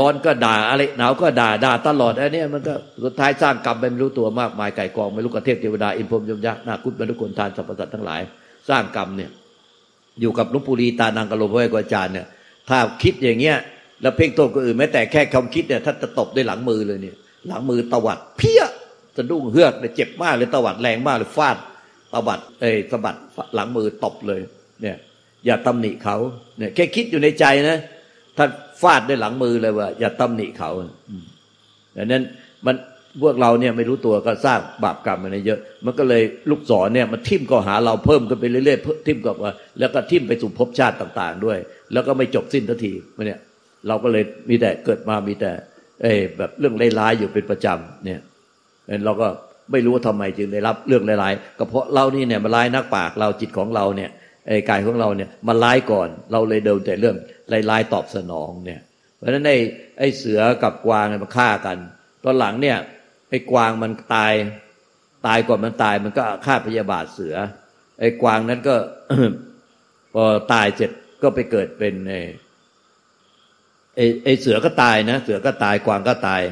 [0.00, 2.74] ร้อนก็ด่าอะไรหนาวก็ด่าด่าตลอดอันนี้มันก็
[3.04, 8.20] สุดท้ายสร้างกรรมไปไม่รู้ตัวมากมายไก่กอง ไม่รู้กระเทพเทวดาอินพรมยมยักษ์นาคุตบรรทุกคนทานสรรพสัตว์ทั้งหลาย
[8.70, 9.30] สร้างกรรมเนี่ย
[10.20, 12.26] อยู่กับหลุงปุรีตานังกะโลพระเวกอาจารย์เนี่ย
[12.68, 13.56] ถ้าคิดอย่างเงี้ย
[14.02, 18.62] แล้วเพ่งโทษคนอื่นแม้แต่แค่คำคิดเนี่ยถ้าจะตบด้วยหลังมือเลยเนี่ย หลังมือตวัดเพี้ย
[19.16, 21.56] สะดุ้งเฮือกเลยเจ็บมากเลยตวัดแรงมากเลยฟาด
[22.12, 23.16] ตวัดเอ้สะบัด
[23.54, 24.40] หลังมือตบเลย
[24.82, 24.96] เนี่ย
[25.46, 26.16] อย่าตำหนิเขา
[26.58, 27.78] เนี่ยแค่คิดอยู่ในใจนะ
[28.36, 28.50] ท่าน
[28.82, 30.70] ฟาดด้วยหลังมือเลยว่า อย่าตำหนิเขา
[31.96, 32.22] ดังนั้น
[32.66, 32.76] มัน
[33.22, 41.58] พวกเราเนี่ยไม่รู้ตัวก็สร้างบาปกรรมมาเยอะ มันก็เลยลูกศรเนี่ยมันทิ่มก็หาเราเพิ่มกันไปเรื่อยๆทิ่มกับว่าแล้วก็ทิ่มไปสู่ภพชาติต่าง ๆ ด้วย
[41.92, 42.92] แล้วก็ไม่จบสิ้นทันที
[43.26, 43.40] เนี่ย
[43.88, 45.52] เราก็เลยมีแต่เกิดมามีแต่
[46.02, 48.20] เอ้แบบเรื่องร้ายๆอยู่เป็นประจำเนี่ย
[49.04, 49.28] เราก็
[49.72, 54.10] ไม่รู้ว่าทำไมจึงได้รับเรื่องร้ายๆก็เพราะเรานี่เนี่ยมันร้ายนักปากเราจิตของเราเนี่ย
[54.48, 57.16] ไอ้กายของเราเนี่ยมันร้ายก่อน เราเลยเดินแต่เรื่อง
[57.70, 58.80] ร้ายๆตอบสนองเนี่ย
[59.16, 59.58] เพราะฉะนั้นไอ้
[59.98, 61.76] ไอ้เสือกับกวางมันฆ่ากัน
[62.24, 62.76] ตอนหลังเนี่ย
[63.30, 64.32] ไอ้กวางมันตาย
[65.26, 67.36] ตายก่อนมันตาย มันก็ฆ่าพยาบาทเสือ
[68.00, 68.76] ไอ้กวางนั้นก็
[70.14, 70.90] พอตายเสร็จ
[71.22, 76.42] ก็ไปเกิดเป็นไอ้ไอ้เสือก็ตายนะ เสือก็ตายกวางก็ตาย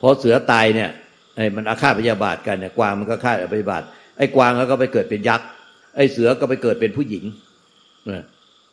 [0.00, 0.90] พอเสือตายเนี่ย
[1.36, 3.82] ไอ้มันอาฆาตพยาบาทกันเนี่ยกวางมันก็ฆ่าพยาบาท
[4.18, 5.48] ไอ้กวางก็ไปเกิดเป็นยักษ์
[5.96, 7.24] ไอ้เสือก็ไปเกิดเป็นผู้หญิง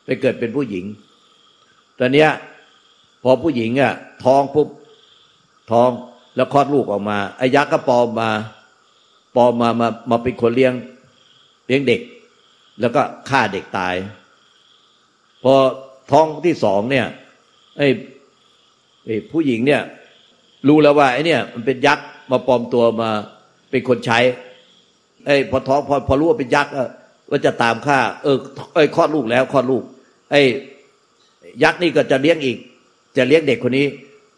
[0.06, 0.84] ไปเกิดเป็นผู้หญิง
[1.98, 2.30] ตอนเนี้ย
[3.22, 3.94] พอผู้หญิงอะ
[4.24, 4.68] ท้องปุ๊บ
[5.72, 5.90] ท้อง
[6.36, 8.30] แล้วคลอดลูกออกมาไอ้ยักษ์ก็ปลอมมา
[9.36, 10.74] ปลอมมามามาเป็นคนเลี้ยง
[11.66, 12.00] เลี้ยงเด็ก
[12.80, 13.94] แล้วก็ฆ่าเด็กตาย
[15.42, 15.54] พอ
[16.10, 17.06] ท้องที่สองเนี่ย
[17.78, 17.88] ไอ้
[19.04, 19.82] ไอ้ผู้หญิงเนี่ย
[20.68, 23.10] รู้แล้วว่าไอ้เนี่ย มันเป็นยักษ์มาปลอมตัวมา
[23.70, 24.18] เป็นคนใช้
[25.26, 26.72] ไอ้พอท้องพอพอรู้ว่าเป็นยักษ์
[27.30, 28.36] ว่าจะตามฆ่า เออ
[28.74, 29.82] ไอ้คลอดลูกแล้วคลอดลูก
[30.30, 30.40] ไอ้
[31.62, 32.58] ยักษ์นี่ก็จะเลี้ยงอีก
[33.16, 33.86] จะเลี้ยงเด็กคนนี้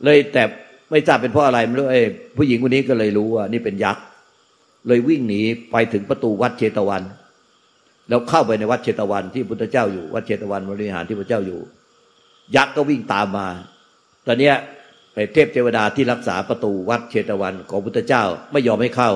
[0.04, 0.42] เลยแต่
[0.90, 2.02] ไม่ทราบเป็นเพราะอะไรไม่รู้ไอ้
[2.36, 4.04] ผู้หญิงคนนี้ก็เลยรู้ว่า นี่เป็นยักษ์
[4.88, 5.40] เลยวิ่งหนี
[5.72, 7.02] ไปถึงประตูวัดเชตวัน
[8.08, 11.60] แล้วเข้าไปในวัดเชตวันที่พุทธเจ้าอยู่ วัดเชตวันบริหารที่พระเจ้าอยู่
[12.56, 13.48] ยักษ์ก็วิ่งตามมา
[14.26, 14.52] ตอนนี้
[15.32, 19.10] เทพเทวดาที่รักษาประตูวัดเชตวันของพุทธเจ้าไม่ยอมให้เข้า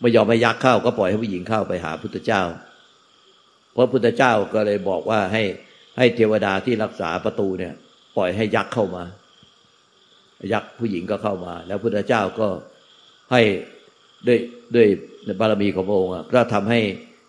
[0.00, 2.42] ไม่ยอมให้ยักษ์เข้า ก็ปล่อยให้ผู้หญิงเข้าไปหาพุทธเจ้า
[3.72, 5.42] เพราะพุทธเจ้าก็เลยบอกว่าให้
[5.98, 7.74] ให้เทวดาที่รักษาประตูเนี่ย
[8.16, 9.04] ปล่อยให้ยักษ์เข้ามา
[10.52, 12.48] ยักษ์ผู้หญิงก็เข้ามา แล้วพุทธเจ้าก็
[13.32, 13.42] ให้
[14.26, 14.38] ด้วย
[14.74, 14.86] ด้วย
[15.40, 16.80] บารมีของพระองค์ก็ทำให้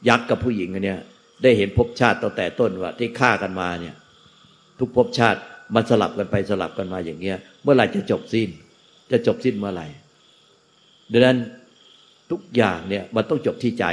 [0.09, 0.99] ยักษ์กับผู้หญิงอันเนี้ย
[1.43, 3.95] ได้เห็นภพชาติตั้งแต่ต้นว่าที่ฆ่ากันมาเนี่ย
[4.79, 5.39] ทุกภพชาติ
[5.75, 8.49] มันสลับกันไปสลับกันมาอย่างเงี้ย เมื่อไหร่จะจบสิ้น
[9.11, 9.87] จะจบสิ้นเมื่อไหร่
[11.11, 11.37] ดังนั้น
[12.31, 13.85] ทุกอย่างเนี่ยมันต้องจบที่ใจ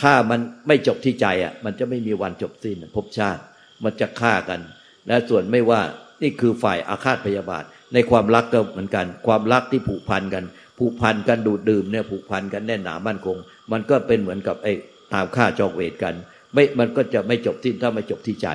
[0.00, 3.42] ถ้ามันไม่จบที่ใจอะ มันจะไม่มีวันจบสิ้นภพชาติ
[3.84, 4.60] มันจะฆ่ากัน
[5.06, 5.80] และส่วนไม่ว่า
[6.22, 10.44] นี่คือฝ่ายอาฆาตพยาบาท ในความรักก็เหมือนกัน ความรักที่ผูกพันกัน
[10.78, 13.36] ผูกพันกันดูดดื่มเนี่ยผูกพันกันแน่นหนามั่นคง
[13.72, 14.72] มันก็เป็นเหมือนกับไอ้
[15.14, 16.14] ตามฆ่าจองเวทกัน
[16.54, 18.48] ไม่มันก็จะไม่จบสิ้นถ้าไม่จบที่ใจ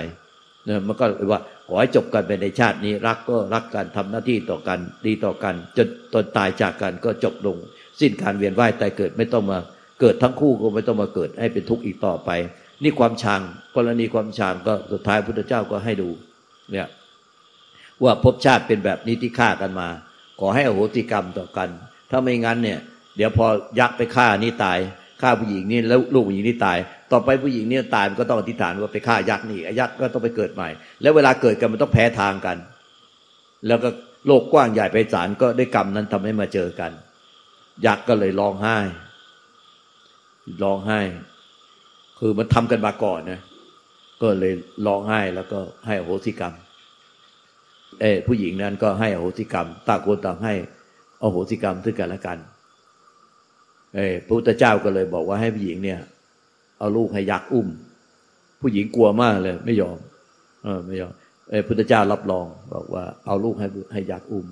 [0.65, 7.57] เนี่ยมันก็เลยว่าขอให้จบกันไปในชาตินี้ รักก็รักกันทำหน้าที่ต่อกันดีต่อกันจนตนตายจากกันก็จบลง
[7.99, 9.59] สิ้นการเวียนว่ายตายเกิดไม่ต้องมา
[10.01, 12.29] เกิดทั้งคู่ก็ไม่ต้องมาเกิดให้เป็นทุกข์อีกต่อไป
[12.83, 13.41] นี่ความชาง
[13.75, 16.09] กรณีความชางก็สุดท้ายพุทธเจ้าก็ให้ดู
[16.71, 16.87] เนี่ย
[18.03, 19.87] ว่าภพชาติเป็นแบบนี้ที่ฆ่ากันมา
[20.39, 21.69] ขอให้อโหติกรรมต่อกัน
[22.09, 22.79] ถ้าไม่งั้นเนี่ย
[23.17, 23.45] เดี๋ยวพอ
[23.79, 24.79] ยักษ์ไปฆ่านี่ตาย
[25.21, 26.77] ฆ่าผู้หญิงนี่แล้วลูกผู้หญิงนี่ตาย
[27.11, 30.69] ต่อไปผู้หญิงเนี่ยตายมันก็ต้องอธิษฐานว่าไปฆ่ายักษ์นี่อ้ยักษ์ก็ต้องไปเกิดใหม่
[31.01, 32.57] แล้วเวลาเกิดกันมันต้องแพ้ทางกัน
[33.67, 33.89] แล้วก็
[34.27, 36.91] โลกกว้างใหญ่ไปศาลก็ได้กรรมนั้นทำให้มาเจอกัน
[37.85, 38.77] ยักษ์ก็เลยร้องไห้
[40.63, 40.99] ร้องไห้
[42.19, 43.41] คือมันทำกันมาก่อนนะ
[44.21, 44.53] ก็เลย
[44.85, 46.53] ร้องไห้แล้วก็ให้อโหสิกรรม
[48.01, 50.53] เออผู้หญิงนั้นก็ให้อโหสิกรรมต่างคนต่างให้
[51.21, 52.37] อโหสิกรรมซึ่งกันและกัน
[53.95, 55.99] เออพระพุทธเจ้าก็เลยบอกว่าให้ผู้หญิงเนี่ย
[56.79, 57.67] เอาลูกให้ยักษ์อุ้ม
[58.61, 59.97] ผู้หญิงกลัวมากเลย ไม่ยอม
[60.63, 61.13] เออไม่ยอม
[61.49, 64.47] เออพุทธเจ้ารับรอง บอกว่า เอาลูกให้ให้ยักษ์อุ้ม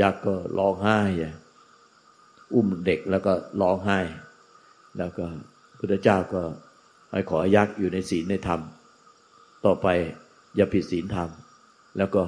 [0.00, 0.98] ยักษ์ก็ร้องไห้
[2.54, 3.98] อุ้มเด็กแล้วก็ร้องไห้
[4.98, 5.24] แล้วก็
[5.78, 6.42] พุทธเจ้าก็
[7.10, 8.60] ให้ขอยักษ์อยู่ในศีลในธรรม
[9.64, 9.86] ต่อไป
[10.56, 11.28] อย่าผิดศีลธรรม
[11.98, 12.22] แล้วก็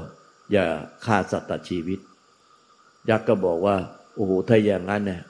[0.52, 0.66] อย่า
[1.04, 1.98] ฆ่าสัตว์ตัดชีวิต
[3.10, 3.76] ยักษ์ก็บอกว่า
[4.14, 5.22] โอ้โหถ้าอย่างนั้นเนี่ย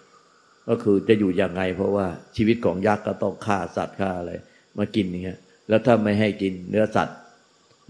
[0.69, 4.33] ก็คือจะอยู่ยังไง เพราะว่าชีวิตของยักษ์ก็ต้องฆ่าสัตว์ฆ่าอะไร
[4.79, 7.17] มากินอย่างเงี้ย แล้วถ้าไม่ให้กินเนื้อสัตว์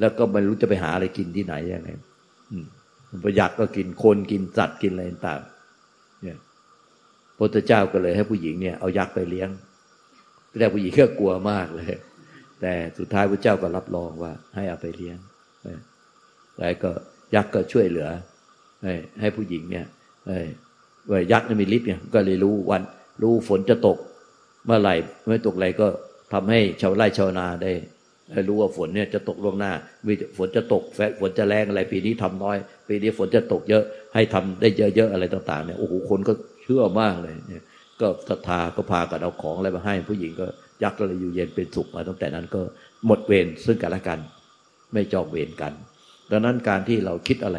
[0.01, 1.91] แล้วก็ไม่รู้จะไปหาอะไรกินที่ไหนยังไง
[3.25, 5.41] พระยักษ์ก็กินคนกินสัตว์กินอะไรต่าง
[6.23, 6.39] เนี่ย
[7.39, 9.49] พระเจ้าก็เลยให้ผู้หญิงเนี่ยเอายักษ์ไปเลี้ยง
[10.59, 11.87] แต่ผู้หญิงก็กลัวมากเลย
[12.61, 15.19] แต่สุดท้ายพระเจ้าก็รับรองว่า ให้เอาไปเลี้ยง
[16.59, 16.93] แล้วก็
[17.35, 18.09] ยักษ์ก็ช่วยเหลือ
[19.21, 19.87] ให้ผู้หญิงเนี่ย
[21.11, 22.83] ว่ายักษ์มีฤทธิ์เนี่ยก็เลยรู้วัน
[23.23, 23.99] รู้ฝนจะตก
[24.67, 24.95] เมื่อไหร่
[25.29, 25.87] ไม่ตกอะไรก็
[26.33, 27.73] ทำให้ชาวไร่ชาวนาได้
[28.49, 29.73] รู้ว่าฝนเนี่ยจะตกล่วงหน้า
[30.37, 32.57] ฝนจะตกแฝนจะแรงอะไร ปีนี้ทำน้อย
[32.89, 33.83] ปีนี้ฝนจะตกเยอะ
[34.15, 37.63] ให้ทำได้เยอะๆอะไรต่างๆเนี่ยโอ้โหคนก็เชื่อมากเลยเนี่ย
[38.01, 40.47] ก็ศรัทธาก็พากันเอาของอะไรมาให้ ผู้หญิงก็
[40.83, 42.61] ยักษ์ก็เลยอยู่เย็นเป็นสุขมาตั้งแต่นั้นก็
[43.07, 44.19] หมดเวรซึ่งกันและกัน
[44.93, 45.73] ไม่จองเวรกัน
[46.31, 47.59] ดังนั้นการที่เราคิดอะไร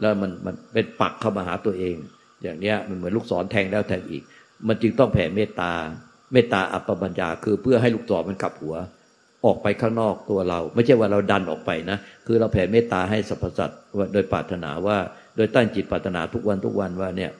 [0.00, 1.94] แล้วมันมันเป็นปักเข้ามาหาตัวเอง
[2.42, 4.22] อย่างเนี้ยมันเหมือนลูกศรแทงแล้วแทงอีก
[4.68, 5.72] มันจึงต้องแผ่เมตตา
[6.32, 8.74] เมตตาอัปปมัญญาคือเพื่อให้ลูกศรมันกลับหัว
[9.44, 13.78] ออกไปข้างนอกตัวเรา ไม่ใช่ว่าเราดันออกไปนะ คือเราแผ่เมตตาให้สรรพสัตว์
[14.12, 14.96] โดยปรารถนาว่า
[15.36, 17.30] โดยตั้งจิตปรารถนาทุกวันทุกวันว่าเนี่ย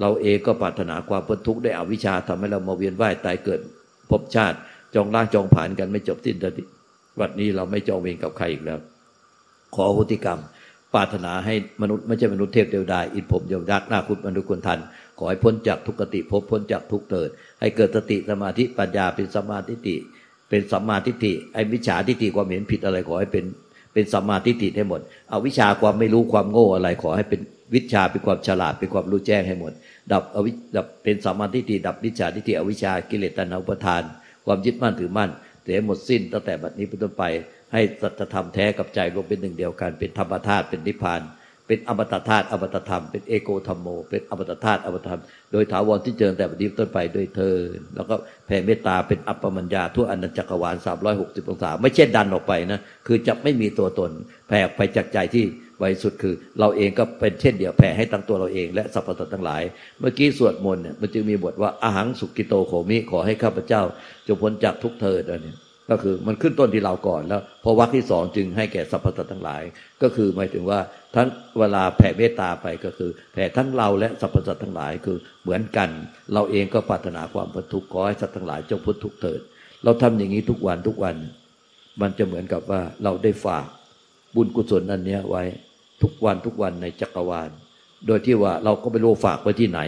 [0.00, 3.60] เราเองก็ปรารถนาความพ้นทุกข์ได้อวิชชาทำให้เรามาเวียนว่ายตายเกิด
[4.10, 4.56] พบชาติ
[4.94, 6.62] จองล่างจองผ่านกันไม่จบสิ้นที
[7.20, 8.78] วันนี้เราไม่จองเวรกับใครอีกแล้ว
[9.74, 10.40] ขอโหติกรรม
[10.94, 14.80] ปรารถนาให้มนุษย์ไม่ใช่มนุษย์เทพเดียวดายอินผมเดียวดักหน้าคุณมนุษย์คนทัน
[15.18, 17.30] ขอให้พ้นจากทุกขติพบพ้นจากทุกเกิด
[17.60, 19.96] ให้เกิดสติสมาธิปัญญาเป็นสมาธิติ
[20.48, 23.44] เป็นสัมมาทิฏฐิไอ้วิชาทิฏฐิความเห็นผิดอะไรขอให้เป็น
[23.94, 27.40] เป็นสัมมาทิฏฐิให้หมด เอาวิชาความไม่รู้ความโง่อะไรขอให้เป็น
[27.74, 29.72] วิชาเป็นความฉลาดเป็นความรู้แจ้งให้หมด
[30.12, 34.02] ดับอวิดับเป็นสัมมาทิฏฐิดับวิชาทิฏฐิอวิชากิเลสตัณหาอุปทาน
[34.46, 35.30] ความยึดมั่นถือมั่น
[35.62, 37.24] เสียหมดสิ้นตั้งแต่บัดนี้เป็นต้นไป
[37.72, 41.22] ให้สัจธรรมแท้กับใจรวมเป็นหนึ่งเดียวกัน เป็นธรรมธาตุเป็นนิพพาน
[41.66, 45.20] เป็นอมตะธาตุอมตะธรรม เป็นเอโกธรรมโม เป็นอมตะธาตุอมตะธรรม
[45.52, 47.56] โดยถาวรที่เจริญแต่ปฏิบัติต้นไปโดยเธอ
[47.94, 48.14] แล้วก็
[48.46, 50.76] แผ่เมตตาเป็นอัปปมัญญาทั่วอนันตจักรวาล
[51.12, 54.10] 360 องศา ไม่ใช่ดันออกไปนะ คือจะไม่มีตัวตน
[54.48, 55.44] แผ่ไปจากใจที่
[55.80, 59.62] บริสุทธิ์คือเราเองก็เป็นเช่นเดียวแผ่ให้ตั้งตัวเราเองและสรรพสัตว์ทั้งหลาย
[60.00, 63.82] เมื่อกี้สวดมนต์เนี่ยมันจึงมีบทว่าอาหังสุกิโตโขมิขอให้ข้าพเจ้า
[64.26, 65.56] จงพ้นจากทุกเถิดเนี่ย
[65.92, 69.62] ก็คือมันขึ้นต้นที่เราก่อนแล้วพอวรรคที่สองจึงให้แก่สรรพสัตว์ทั้งหลาย
[70.02, 70.80] ก็คือหมายถึงว่า
[71.16, 71.28] ทั้ง
[71.58, 75.88] เวลาแผ่เมตตาไปก็คือ แผ่ทั้งเราและสรรพสัตว์ทั้งหลายคือเหมือนกัน
[76.32, 79.40] เราเองก็ปรารถนาความพ้นทุกข์ขอให้สัตว์ทั้งหลายจงพ้นทุกข์เถิด
[79.84, 81.16] เราทำอย่างนี้ทุกวันทุกวัน
[82.00, 83.66] มันจะเหมือนกับว่าเราได้ฝาก
[84.36, 85.42] บุญกุศลอันนี้ไว้
[86.02, 87.50] ทุกวันทุกวันในจักรวาล
[88.06, 89.80] โดยที่ว่าเราก็ไม่รู้ฝากไว้ที่ไหน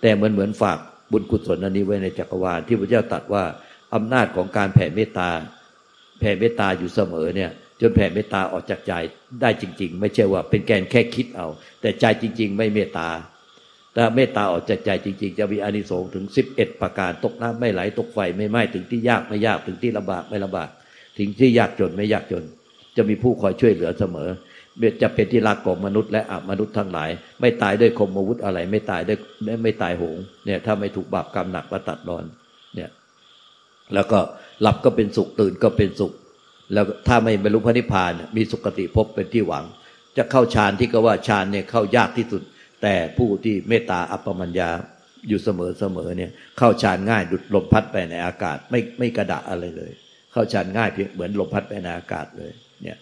[0.00, 0.78] แต่เหมือนเหมือนฝาก
[1.12, 3.44] บุญกุศลอันนี้ไว้ในจักรวาลที่พระเจ้าตรัสว่า
[3.94, 5.30] อำนาจของการแผ่เมตตา
[6.20, 7.50] แผ่เมตตาอยู่เสมอเนี่ย
[7.80, 8.92] จนแผ่เมตตาออกจากใจ
[9.40, 11.48] ได้จริง ๆ ไม่ใช่ว่าเป็นแกนแค่คิดเอา
[11.80, 13.08] แต่ใจจริง ๆ ไม่เมตตา
[13.96, 20.68] ถ้าเมตตาออกจากใจจริง ๆ จะมีอานิสงส์ถึงสิบเอ็ดประการตกน้ำไม่ไหลตกไฟไม่ไหม้ถึงที่ยากไม่ยากถึงที่ลำบากไม่ลำบาก
[21.18, 22.44] ถึงที่ยากจนไม่ยากจน
[22.96, 24.28] จะมีผู้คอยช่วยเหลือเสมอ
[25.02, 29.18] จะเป็นที่รักของมนุษย์และอมนุษย์ทั้งหลาย ไม่ตายด้วยคมอาวุธอะไร ไม่ตายด้วย
[29.62, 32.24] ไม่ตายโหงเนี่ยถ้าไม่ถูกบาปกรรมหนักมาตัดรอน
[33.94, 34.18] แล้วก็
[34.62, 36.12] หลับก็เป็นสุขตื่นก็เป็นสุข
[36.72, 39.64] แล้วถ้าไม่บรรลุพระนิพพานมีสุคติภพเป็นที่หวัง
[40.16, 42.42] จะเข้าฌานที่ก็ว่าฌานเนี่ยเข้ายากที่สุด
[42.82, 44.70] แต่ผู้ที่เมตตาอัปปมัญญา
[45.28, 49.92] อยู่เสมอเสมอเนี่ยเข้าฌานง่ายดุดลมพัดไปในอากาศ ไม่ไม่กระดะอะไรเลย
[50.32, 52.52] เข้าฌานง่ายเพียงเหมือนลมพัดไปในอากาศเลย
[52.82, 52.96] เนี่ย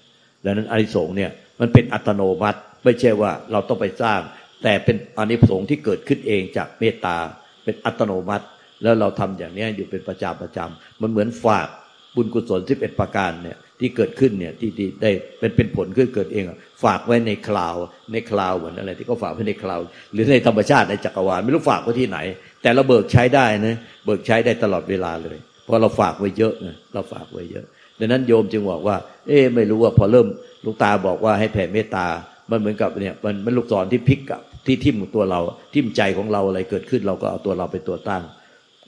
[0.45, 4.21] ดังนั้นอริสงเนี่ยมันเป็นอัตโนมัติ ไม่ใช่ว่าเราต้องไปสร้าง
[4.63, 7.17] แต่เป็นอนิสงส์ที่เกิดขึ้นเองจากเมตตา
[7.65, 8.47] เป็นอัตโนมัติ
[8.83, 11.69] แล้วเราทำอย่างนี้อยู่เป็นประจำประจำมันเหมือนฝาก
[12.17, 14.71] บุญกุศลที่เป็นประการเนี่ยที่เกิดขึ้นเนี่ยที่
[15.03, 16.45] ได้เป็นเป็นผลขึ้นเกิดเอง
[16.85, 17.77] ฝากไว้ในคลาว
[18.13, 19.81] ในคลาวเหมือนอะไรที่เขาฝากไว้ในคลาว
[20.13, 22.19] หรือในธรรมชาติในจักรวาลไม่รู้ฝากไว้ที่ไหน
[22.63, 27.65] แต่เราเบิกใช้ได้นะเบิกใช้ได้ตลอดเวลาเลยเพราะเราฝากไว้เยอะไงเราฝากไว้เยอะ
[27.99, 30.27] ดังนั้นโยมจึงบอกว่า เอ๊ะไม่รู้ว่าพอเริ่ม
[30.65, 32.07] ลูกตาบอกว่าให้แผ่เมตตา
[32.51, 35.41] มันเหมือนกับเนี่ยมันมันลูกศรที่พลิกกับที่ทิ่มตัวเรา
[35.75, 38.23] ทิ่มใจของเราอะไรเกิดขึ้นเราก็เอาตัวเราเป็นตัวตั้ง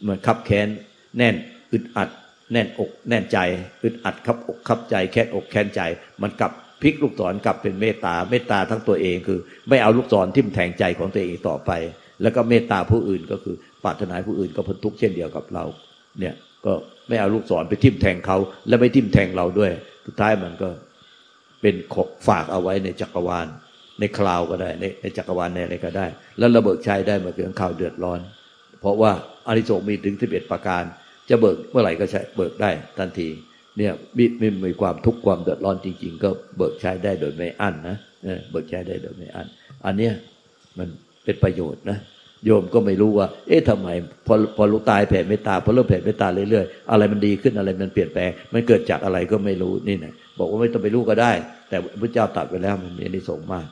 [0.02, 0.68] เหมันคับแค้น
[1.18, 1.34] แน่น
[1.72, 2.08] อึดอัด
[2.52, 3.38] แน่นอกแน่นใจ
[3.84, 5.80] อึดอัดคับอกคับใจแค้นอกแค้นใจ
[6.22, 9.38] มันกลับพลิกลูกศรกลับเป็นเมตตาเมตตาทั้งตัวเองคือ
[9.68, 11.70] ไม่เอาลูกศรทิ่มแทงใจของตัวเองต่อไป
[12.22, 15.64] แล้วก็เมตตาผู้อื่นก็คือปรารถนาผู้อื่นก็พ้นทุกข์เช่นเดียวกับเรา
[16.20, 16.34] เนี่ย
[16.66, 16.72] ก็
[17.08, 18.36] ไม่เอาลูกศรไปทิ่มแทงเขา
[18.68, 19.70] และไม่ทิ่มแทงเราด้วย
[20.06, 20.68] สุดท้ายมันก็
[21.62, 23.46] เป็นขกฝากเอาไว้ในจักรวาล
[24.00, 24.70] ในคลาวก็ได้
[25.02, 26.06] ในจักรวาลในอะไรก็ได้
[26.38, 28.20] แล้วระเบิกใช้ได้เมื่อเกิดข่าวเดือดร้อน
[28.82, 29.12] เพราะว่า
[29.46, 30.82] อานิสงส์มีถึงสิบเอ็ดประการ
[31.28, 33.28] จะเบิกเมื่อไหร่ก็ใช้เบิกได้ทันที
[33.78, 39.46] เนี่ยมีมีมีความทุกข์ความเดือดร้อนจริง ๆ ก็เบิกใช้ได้โดยไม่อั้นนะเออเบิกใช้ได้โดยไม่อั้น
[39.84, 40.12] อันเนี้ย
[40.78, 40.88] มัน
[41.24, 41.98] เป็นประโยชน์นะ
[42.46, 43.88] โยมก็ไม่รู้ว่า เอ๊ะทำไม
[44.26, 51.32] พอพอลูกตายแผ่เมตตาพอเริ่มแผ่เมตตาเรื่อยๆ อะไรมันดีขึ้นอะไรมันเปลี่ยนแปลง มันเกิดจากอะไรก็ไม่รู้นี่นะบอกว่าไม่ต้องไปรู้ก็ได้
[51.68, 53.66] แต่พระเจ้าตรัสไปแล้วมันมีอนิสงส์มาก